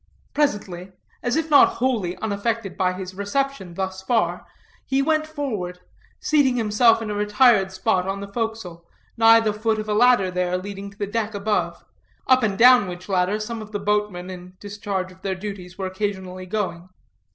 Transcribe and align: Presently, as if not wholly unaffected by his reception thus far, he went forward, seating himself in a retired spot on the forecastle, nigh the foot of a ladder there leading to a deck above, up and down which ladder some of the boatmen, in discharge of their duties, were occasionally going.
Presently, 0.33 0.93
as 1.21 1.35
if 1.35 1.51
not 1.51 1.73
wholly 1.75 2.17
unaffected 2.17 2.75
by 2.75 2.93
his 2.93 3.13
reception 3.13 3.75
thus 3.75 4.01
far, 4.01 4.47
he 4.83 4.99
went 4.99 5.27
forward, 5.27 5.79
seating 6.19 6.55
himself 6.55 7.03
in 7.03 7.11
a 7.11 7.13
retired 7.13 7.71
spot 7.71 8.07
on 8.07 8.19
the 8.19 8.27
forecastle, 8.27 8.83
nigh 9.15 9.39
the 9.41 9.53
foot 9.53 9.77
of 9.77 9.87
a 9.87 9.93
ladder 9.93 10.31
there 10.31 10.57
leading 10.57 10.89
to 10.89 11.03
a 11.03 11.07
deck 11.07 11.35
above, 11.35 11.85
up 12.25 12.41
and 12.41 12.57
down 12.57 12.87
which 12.87 13.07
ladder 13.09 13.39
some 13.39 13.61
of 13.61 13.73
the 13.73 13.77
boatmen, 13.79 14.31
in 14.31 14.57
discharge 14.59 15.11
of 15.11 15.21
their 15.21 15.35
duties, 15.35 15.77
were 15.77 15.85
occasionally 15.85 16.47
going. 16.47 16.89